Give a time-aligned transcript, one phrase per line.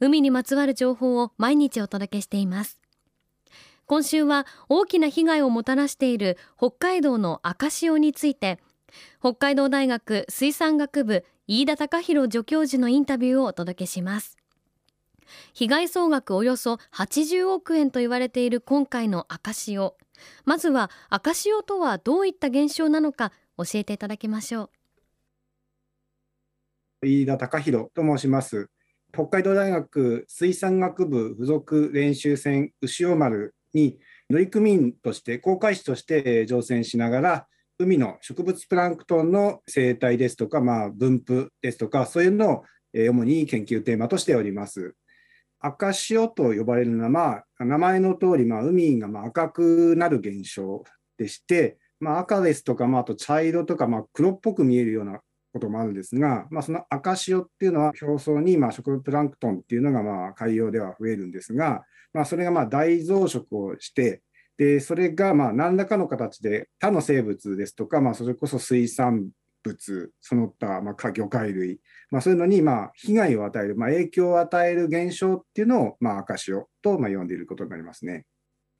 [0.00, 2.80] 海にまつわる情報を毎日お届けしています。
[3.86, 8.58] 今週は大きな被害をもたらしている北海道の赤潮について
[9.20, 14.36] 北海道大学水産学部飯田隆弘助教授のインタビューをお届けします。
[15.54, 19.96] 被害総額およそ80億円と言われている今回の赤潮。
[20.44, 24.70] まずは赤潮とはどういった現象なのか教えていただきましょ
[27.02, 27.06] う。
[27.06, 28.68] 飯田隆弘と申します。
[29.12, 33.98] 北海道大学水産学部附属練習船牛尾丸に
[34.30, 37.46] 乗組員として航海士として乗船しながら
[37.78, 44.94] 海の植物プランクトンの生態ですとか、まあ、分布ですとかそういうのを主に研究テーマとしております。
[45.60, 50.84] 赤潮と呼ばれるのは、まあ、名前の通り、まあ、海がま赤くなる現象
[51.16, 55.20] でして、まあ、赤ですとか、まあ、あと茶色とか、まあ、黒っぽく見えるような
[55.58, 61.84] こともあるんですが、まあ、その赤潮っていうのは表層にまあ植物プランクトンっていうのがまあ海洋では増えるんですが、
[62.14, 64.22] まあ、それがま大増殖をして
[64.56, 69.28] でそれがまあ何らかの形で他の生物ですとか、まあ、それこそ水産
[69.62, 78.24] 物その他まあ魚介類、まあ、そういうのにまあ被害を与える、まあ、影響を与える現象っていうのをまあ赤潮とま呼んでいることになりますね。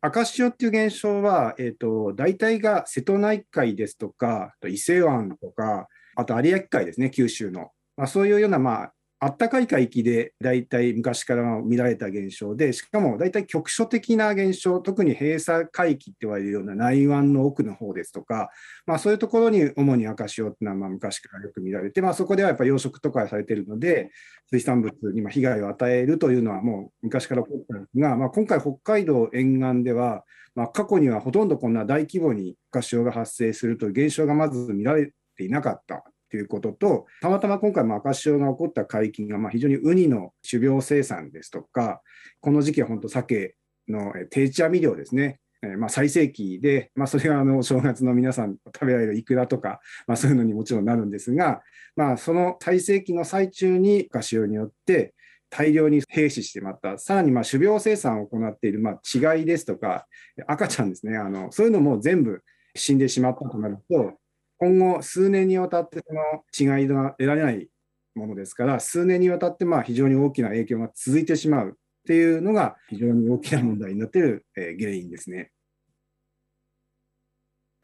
[0.01, 7.71] 赤潮っていう現象は、えーと、大体が瀬戸内海ですとか伊勢湾とかあと有明海ですね、九州の。
[7.97, 18.51] まあ、そういうような、まあ、あったかい海域で大体昔から見られた現象で、しかも大体局所的な現象、特に閉鎖海域って言われるような内湾の奥の方ですとか、
[18.85, 24.11] まあ、そういうところに主に赤潮っていうのはまあ昔からよく見られて、まあ、そこではやっぱ養殖とかされているので、
[24.51, 30.25] 水産物に被害を与えるというのはもう昔から起こったんですが、まあ、今回北海道沿岸では、
[30.57, 42.03] まあ、過去にはほとんどこんな大規模に赤潮が発生するという現象がまず見られていなかったということと、たまたま今回も赤潮が起こった海域が、まあ、非常にウニの種苗生産ですとか、
[42.41, 43.55] この時期は本当、鮭
[43.89, 45.41] の定置網漁ですね。
[45.63, 51.63] えまあ、最盛期で、まあ、それがあの正月の皆さん食べられるイクラとか、まあ、そういうのにもちろんなるんですが、
[51.97, 55.15] まあ、その最盛期の最中に赤潮によって
[55.51, 60.07] 大量に兵死してまった、さらにまあ種苗生産を行っているまあ稚貝ですとか、
[60.47, 62.43] 赤ちゃんですねあの、そういうのも全部
[62.77, 64.15] 死んでしまったとなると、
[64.59, 67.69] 今後数年にわたってその違いが得られない
[68.15, 71.73] ものですから、数年にわたってまあ非常に大きな影響が続いてしまうっ
[72.07, 75.53] ていうのが非常に大きな問題になっている原因ですね。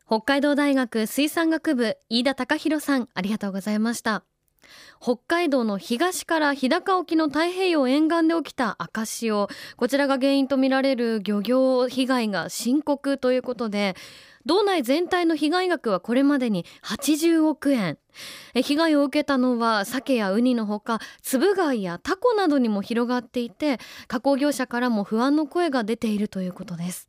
[0.07, 4.23] 北海道大学水産学部飯田隆弘さんありがとうございました
[5.01, 13.97] 北海道の東から日高沖の太平洋沿岸で起きた赤潮こちらが原因とみられる漁業被害が深刻ということで
[14.47, 17.99] 道内全体の被害額はこれまでに80億円。
[18.55, 27.09] 被害を受けたのは鮭やウニのほかつぶ貝やタコなどにも広がっていて加工業者からも不安の声が出ているということです。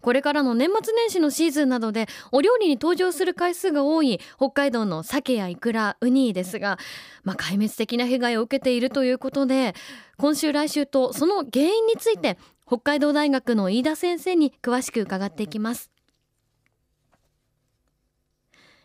[0.00, 6.78] これからの年末年始のシーズンなどでお料理に登場する回数が多い北海道の鮭やイクラウニですが、
[7.22, 9.74] まあ、壊滅的な被害を受けているということで
[10.16, 15.90] 今週来週とその原因について北海道大学の飯田先生に詳しく伺っていきます。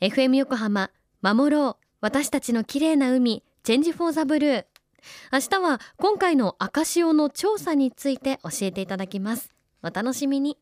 [0.00, 0.90] FM 横浜
[1.22, 4.64] 守ろう私たちの綺麗な海チェンジフォーザブルー。
[5.32, 9.54] 明日は今回の赤潮の調査について教えていただきます。
[9.82, 10.58] お楽しみに。